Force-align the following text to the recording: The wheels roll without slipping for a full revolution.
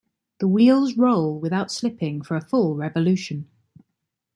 The 0.39 0.47
wheels 0.47 0.97
roll 0.97 1.39
without 1.39 1.71
slipping 1.71 2.23
for 2.23 2.35
a 2.35 2.41
full 2.41 2.75
revolution. 2.75 3.47